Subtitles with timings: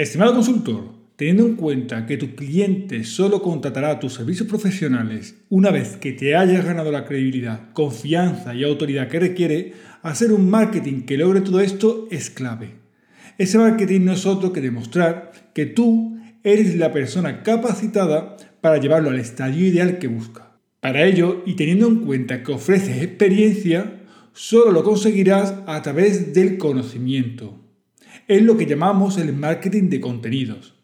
[0.00, 5.98] Estimado consultor, teniendo en cuenta que tu cliente solo contratará tus servicios profesionales una vez
[5.98, 11.18] que te hayas ganado la credibilidad, confianza y autoridad que requiere, hacer un marketing que
[11.18, 12.76] logre todo esto es clave.
[13.36, 19.10] Ese marketing no es otro que demostrar que tú eres la persona capacitada para llevarlo
[19.10, 20.56] al estadio ideal que busca.
[20.80, 24.00] Para ello, y teniendo en cuenta que ofreces experiencia,
[24.32, 27.59] solo lo conseguirás a través del conocimiento.
[28.28, 30.74] Es lo que llamamos el marketing de contenidos.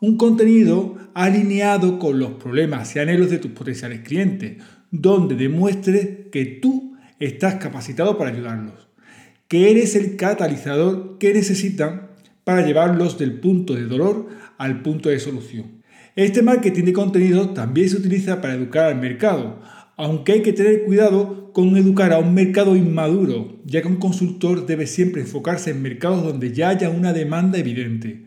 [0.00, 6.44] Un contenido alineado con los problemas y anhelos de tus potenciales clientes, donde demuestres que
[6.46, 8.88] tú estás capacitado para ayudarlos,
[9.46, 12.10] que eres el catalizador que necesitan
[12.44, 14.28] para llevarlos del punto de dolor
[14.58, 15.80] al punto de solución.
[16.16, 19.60] Este marketing de contenido también se utiliza para educar al mercado,
[20.00, 24.64] aunque hay que tener cuidado con educar a un mercado inmaduro, ya que un consultor
[24.64, 28.24] debe siempre enfocarse en mercados donde ya haya una demanda evidente.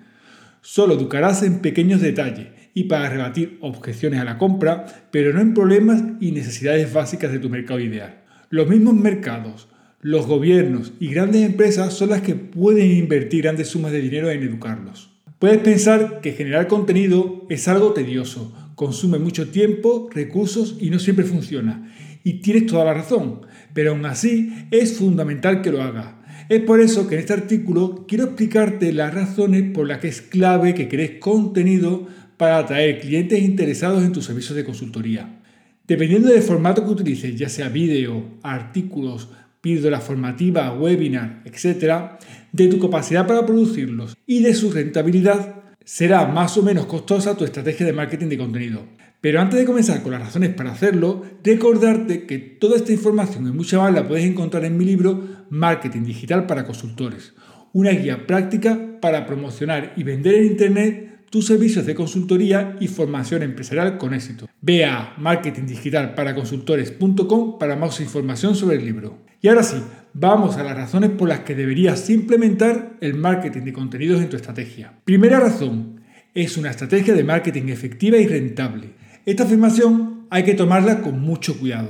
[0.62, 5.55] Solo educarás en pequeños detalles y para rebatir objeciones a la compra, pero no en
[5.55, 8.21] problemas y necesidades básicas de tu mercado ideal.
[8.52, 9.68] Los mismos mercados,
[9.99, 14.43] los gobiernos y grandes empresas son las que pueden invertir grandes sumas de dinero en
[14.43, 15.12] educarlos.
[15.40, 21.26] Puedes pensar que generar contenido es algo tedioso, consume mucho tiempo, recursos y no siempre
[21.26, 21.93] funciona.
[22.24, 23.41] Y tienes toda la razón,
[23.74, 26.15] pero aún así es fundamental que lo hagas.
[26.49, 30.21] Es por eso que en este artículo quiero explicarte las razones por las que es
[30.21, 32.07] clave que crees contenido
[32.38, 35.40] para atraer clientes interesados en tus servicios de consultoría.
[35.87, 39.30] Dependiendo del formato que utilices, ya sea vídeo, artículos,
[39.62, 42.20] píldora formativa, webinar, etc.,
[42.52, 47.43] de tu capacidad para producirlos y de su rentabilidad, será más o menos costosa tu
[47.43, 48.84] estrategia de marketing de contenido.
[49.21, 53.51] Pero antes de comenzar con las razones para hacerlo, recordarte que toda esta información y
[53.51, 57.34] mucha más la puedes encontrar en mi libro Marketing Digital para Consultores,
[57.71, 63.43] una guía práctica para promocionar y vender en Internet tus servicios de consultoría y formación
[63.43, 64.47] empresarial con éxito.
[64.62, 69.33] Ve a marketingdigitalparaconsultores.com para más información sobre el libro.
[69.44, 69.76] Y ahora sí,
[70.14, 74.38] vamos a las razones por las que deberías implementar el marketing de contenidos en tu
[74.38, 74.94] estrategia.
[75.04, 76.00] Primera razón,
[76.34, 78.92] es una estrategia de marketing efectiva y rentable.
[79.26, 81.90] Esta afirmación hay que tomarla con mucho cuidado.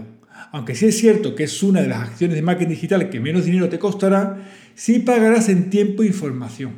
[0.52, 3.46] Aunque sí es cierto que es una de las acciones de marketing digital que menos
[3.46, 6.78] dinero te costará, sí pagarás en tiempo e información.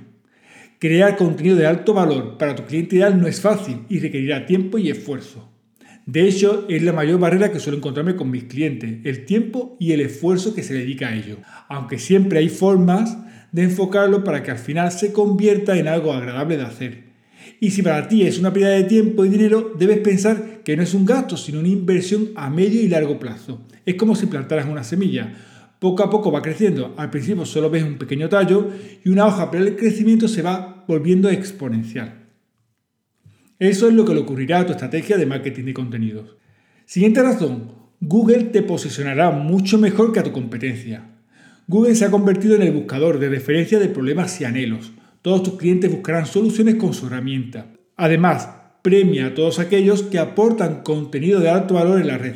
[0.79, 4.77] Crear contenido de alto valor para tu cliente ideal no es fácil y requerirá tiempo
[4.77, 5.54] y esfuerzo.
[6.05, 9.91] De hecho, es la mayor barrera que suelo encontrarme con mis clientes, el tiempo y
[9.91, 11.37] el esfuerzo que se dedica a ello.
[11.67, 13.17] Aunque siempre hay formas
[13.51, 17.05] de enfocarlo para que al final se convierta en algo agradable de hacer.
[17.59, 20.83] Y si para ti es una pérdida de tiempo y dinero, debes pensar que no
[20.83, 23.61] es un gasto, sino una inversión a medio y largo plazo.
[23.85, 25.33] Es como si plantaras una semilla
[25.79, 26.93] poco a poco va creciendo.
[26.97, 28.69] Al principio solo ves un pequeño tallo
[29.03, 32.24] y una hoja, pero el crecimiento se va volviendo exponencial.
[33.59, 36.35] Eso es lo que le ocurrirá a tu estrategia de marketing de contenidos.
[36.85, 37.71] Siguiente razón,
[38.01, 41.09] Google te posicionará mucho mejor que a tu competencia.
[41.67, 44.91] Google se ha convertido en el buscador de referencia de problemas y anhelos.
[45.21, 47.73] Todos tus clientes buscarán soluciones con su herramienta.
[47.95, 48.49] Además,
[48.81, 52.35] premia a todos aquellos que aportan contenido de alto valor en la red.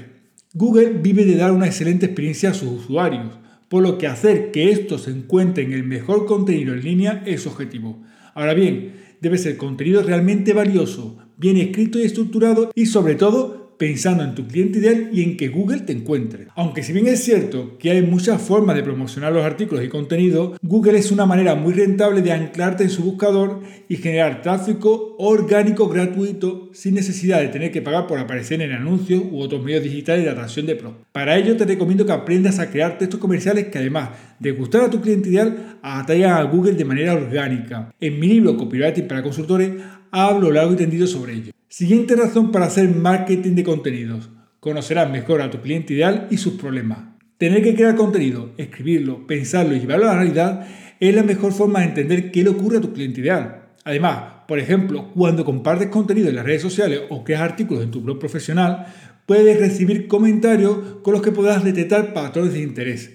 [0.53, 3.37] Google vive de dar una excelente experiencia a sus usuarios,
[3.67, 8.01] por lo que hacer que estos encuentren el mejor contenido en línea es su objetivo.
[8.33, 14.25] Ahora bien, debe ser contenido realmente valioso, bien escrito y estructurado y sobre todo pensando
[14.25, 16.47] en tu cliente ideal y en que Google te encuentre.
[16.55, 20.57] Aunque si bien es cierto que hay muchas formas de promocionar los artículos y contenido,
[20.61, 25.87] Google es una manera muy rentable de anclarte en su buscador y generar tráfico orgánico
[25.87, 30.25] gratuito sin necesidad de tener que pagar por aparecer en anuncios u otros medios digitales
[30.25, 30.97] de atracción de pro.
[31.13, 34.09] Para ello te recomiendo que aprendas a crear textos comerciales que además
[34.39, 37.93] de gustar a tu cliente ideal, atraigan a Google de manera orgánica.
[38.01, 39.71] En mi libro Copywriting para consultores
[40.11, 41.53] hablo largo y tendido sobre ello.
[41.71, 44.31] Siguiente razón para hacer marketing de contenidos.
[44.59, 46.97] Conocerás mejor a tu cliente ideal y sus problemas.
[47.37, 50.67] Tener que crear contenido, escribirlo, pensarlo y llevarlo a la realidad
[50.99, 53.67] es la mejor forma de entender qué le ocurre a tu cliente ideal.
[53.83, 58.01] Además, por ejemplo, cuando compartes contenido en las redes sociales o creas artículos en tu
[58.01, 58.87] blog profesional,
[59.27, 63.11] puedes recibir comentarios con los que podrás detectar patrones de interés.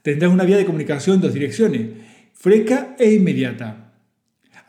[0.00, 1.88] Tendrás una vía de comunicación en dos direcciones,
[2.32, 3.87] fresca e inmediata.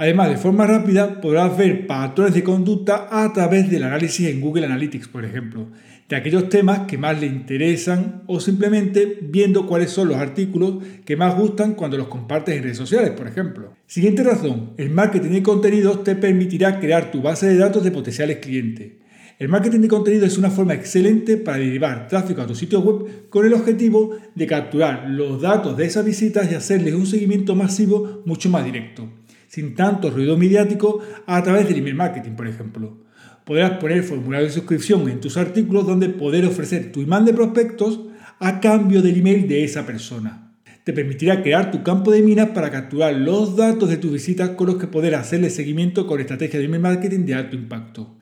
[0.02, 4.66] Además, de forma rápida podrás ver patrones de conducta a través del análisis en Google
[4.66, 5.68] Analytics, por ejemplo,
[6.08, 11.18] de aquellos temas que más le interesan o simplemente viendo cuáles son los artículos que
[11.18, 13.74] más gustan cuando los compartes en redes sociales, por ejemplo.
[13.88, 18.38] Siguiente razón, el marketing de contenidos te permitirá crear tu base de datos de potenciales
[18.38, 18.94] clientes.
[19.38, 23.28] El marketing de contenido es una forma excelente para derivar tráfico a tu sitio web
[23.28, 28.24] con el objetivo de capturar los datos de esas visitas y hacerles un seguimiento masivo
[28.26, 29.19] mucho más directo.
[29.50, 33.04] Sin tanto ruido mediático a través del email marketing, por ejemplo.
[33.44, 38.00] Podrás poner formulario de suscripción en tus artículos donde poder ofrecer tu imán de prospectos
[38.40, 40.54] a cambio del email de esa persona.
[40.86, 44.68] Te permitirá crear tu campo de minas para capturar los datos de tus visitas con
[44.68, 48.16] los que poder hacerle seguimiento con estrategias de email marketing de alto impacto.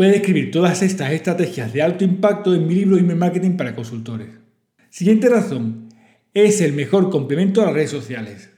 [0.00, 4.28] Puedes escribir todas estas estrategias de alto impacto en mi libro Email Marketing para consultores.
[4.88, 5.90] Siguiente razón.
[6.32, 8.48] Es el mejor complemento a las redes sociales.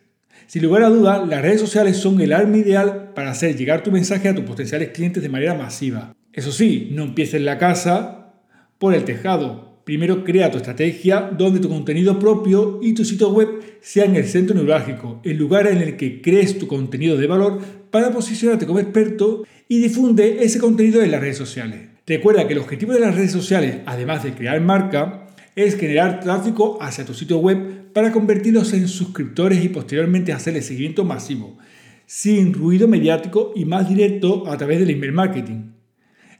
[0.46, 3.90] Sin lugar a dudas, las redes sociales son el arma ideal para hacer llegar tu
[3.90, 6.14] mensaje a tus potenciales clientes de manera masiva.
[6.32, 8.34] Eso sí, no empieces la casa
[8.78, 9.80] por el tejado.
[9.84, 13.48] Primero crea tu estrategia donde tu contenido propio y tu sitio web
[13.80, 17.58] sean el centro neurálgico, el lugar en el que crees tu contenido de valor
[17.90, 21.88] para posicionarte como experto y difunde ese contenido en las redes sociales.
[22.06, 26.78] Recuerda que el objetivo de las redes sociales, además de crear marca, es generar tráfico
[26.80, 31.58] hacia tu sitio web para convertirlos en suscriptores y posteriormente hacerle seguimiento masivo,
[32.06, 35.72] sin ruido mediático y más directo a través del email marketing.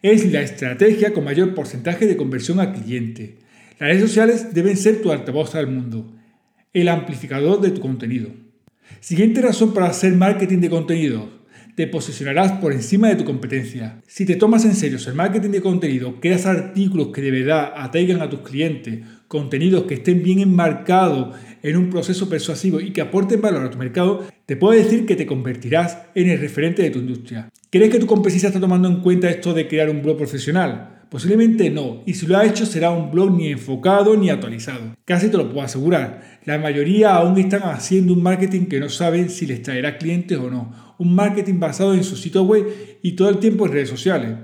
[0.02, 3.38] Es la estrategia con mayor porcentaje de conversión al cliente.
[3.78, 6.12] Las redes sociales deben ser tu altavoz al mundo,
[6.72, 8.30] el amplificador de tu contenido.
[9.00, 11.41] Siguiente razón para hacer marketing de contenido
[11.74, 14.00] te posicionarás por encima de tu competencia.
[14.06, 18.20] Si te tomas en serio el marketing de contenido, creas artículos que de verdad atraigan
[18.20, 23.40] a tus clientes, contenidos que estén bien enmarcados en un proceso persuasivo y que aporten
[23.40, 26.98] valor a tu mercado, te puedo decir que te convertirás en el referente de tu
[26.98, 27.48] industria.
[27.70, 31.02] ¿Crees que tu competencia está tomando en cuenta esto de crear un blog profesional?
[31.12, 34.96] Posiblemente no, y si lo ha hecho será un blog ni enfocado ni actualizado.
[35.04, 36.40] Casi te lo puedo asegurar.
[36.46, 40.48] La mayoría aún están haciendo un marketing que no saben si les traerá clientes o
[40.48, 40.91] no.
[41.02, 42.64] Un marketing basado en su sitio web
[43.02, 44.36] y todo el tiempo en redes sociales.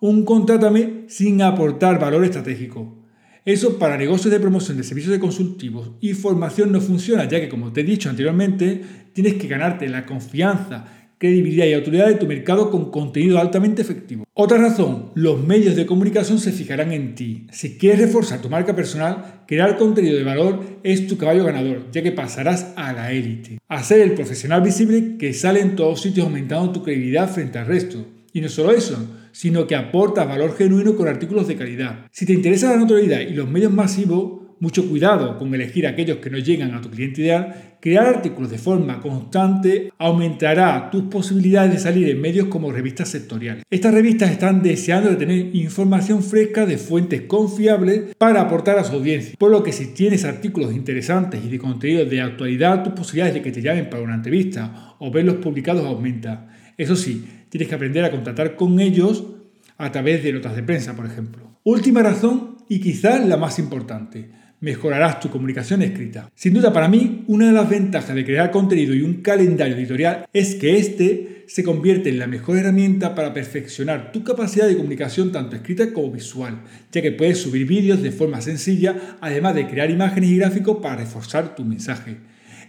[0.00, 2.96] Un contrátame sin aportar valor estratégico.
[3.44, 7.48] Eso para negocios de promoción de servicios de consultivos y formación no funciona, ya que
[7.48, 8.82] como te he dicho anteriormente,
[9.12, 14.24] tienes que ganarte la confianza, credibilidad y autoridad de tu mercado con contenido altamente efectivo.
[14.34, 17.46] Otra razón, los medios de comunicación se fijarán en ti.
[17.50, 22.02] Si quieres reforzar tu marca personal, crear contenido de valor es tu caballo ganador, ya
[22.02, 23.58] que pasarás a la élite.
[23.68, 27.66] A ser el profesional visible que sale en todos sitios aumentando tu credibilidad frente al
[27.66, 28.06] resto.
[28.32, 28.96] Y no solo eso,
[29.32, 32.06] sino que aporta valor genuino con artículos de calidad.
[32.12, 36.30] Si te interesa la notoriedad y los medios masivos, mucho cuidado con elegir aquellos que
[36.30, 37.76] no llegan a tu cliente ideal.
[37.80, 43.64] Crear artículos de forma constante aumentará tus posibilidades de salir en medios como revistas sectoriales.
[43.70, 48.94] Estas revistas están deseando de tener información fresca de fuentes confiables para aportar a su
[48.96, 49.34] audiencia.
[49.38, 53.42] Por lo que si tienes artículos interesantes y de contenido de actualidad, tus posibilidades de
[53.42, 56.48] que te llamen para una entrevista o verlos publicados aumenta.
[56.76, 59.24] Eso sí, tienes que aprender a contactar con ellos
[59.76, 61.58] a través de notas de prensa, por ejemplo.
[61.62, 66.30] Última razón y quizás la más importante mejorarás tu comunicación escrita.
[66.34, 70.26] Sin duda para mí, una de las ventajas de crear contenido y un calendario editorial
[70.32, 75.32] es que este se convierte en la mejor herramienta para perfeccionar tu capacidad de comunicación
[75.32, 76.60] tanto escrita como visual,
[76.92, 80.96] ya que puedes subir vídeos de forma sencilla, además de crear imágenes y gráficos para
[80.96, 82.16] reforzar tu mensaje.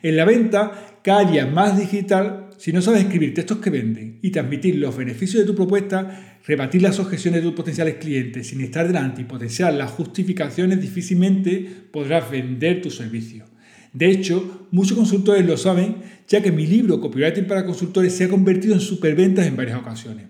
[0.02, 0.72] En la venta,
[1.04, 5.42] cada día más digital, si no sabes escribir textos que venden y transmitir los beneficios
[5.42, 9.74] de tu propuesta, rebatir las objeciones de tus potenciales clientes sin estar delante y potenciar
[9.74, 13.46] las justificaciones, difícilmente podrás vender tu servicio.
[13.94, 18.30] De hecho, muchos consultores lo saben, ya que mi libro Copywriting para consultores se ha
[18.30, 20.26] convertido en superventas en varias ocasiones.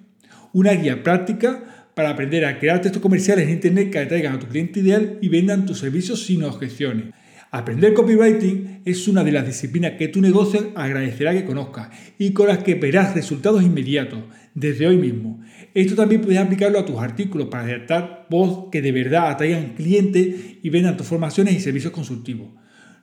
[0.53, 4.45] Una guía práctica para aprender a crear textos comerciales en Internet que atraigan a tu
[4.45, 7.05] cliente ideal y vendan tus servicios sin objeciones.
[7.51, 11.89] Aprender copywriting es una de las disciplinas que tu negocio agradecerá que conozcas
[12.19, 14.19] y con las que verás resultados inmediatos
[14.53, 15.41] desde hoy mismo.
[15.73, 20.35] Esto también puedes aplicarlo a tus artículos para adaptar voz que de verdad atraigan clientes
[20.61, 22.49] y vendan tus formaciones y servicios consultivos.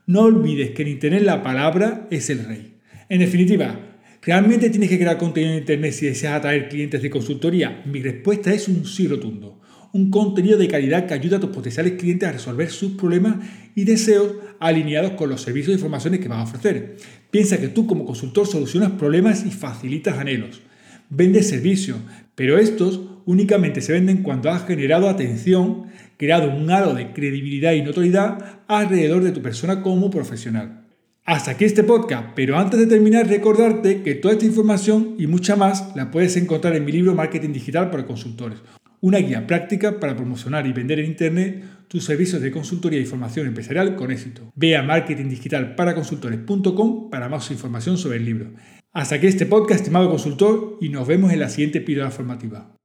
[0.07, 2.76] No olvides que en Internet la palabra es el rey.
[3.09, 7.83] En definitiva, ¿realmente tienes que crear contenido en Internet si deseas atraer clientes de consultoría?
[7.85, 9.61] Mi respuesta es un sí rotundo
[9.97, 13.37] un contenido de calidad que ayuda a tus potenciales clientes a resolver sus problemas
[13.75, 16.97] y deseos alineados con los servicios y informaciones que vas a ofrecer.
[17.31, 20.61] Piensa que tú como consultor solucionas problemas y facilitas anhelos.
[21.09, 21.99] Vendes servicios,
[22.35, 25.87] pero estos únicamente se venden cuando has generado atención,
[26.17, 30.83] creado un halo de credibilidad y notoriedad alrededor de tu persona como profesional.
[31.25, 35.57] Hasta aquí este podcast, pero antes de terminar recordarte que toda esta información y mucha
[35.57, 38.61] más la puedes encontrar en mi libro Marketing Digital para Consultores,
[39.00, 43.47] una guía práctica para promocionar y vender en Internet tus servicios de consultoría y formación
[43.47, 44.53] empresarial con éxito.
[44.55, 48.53] Ve a marketingdigitalparaconsultores.com para más información sobre el libro.
[48.93, 52.75] Hasta aquí este podcast, estimado consultor, y nos vemos en la siguiente píldora formativa.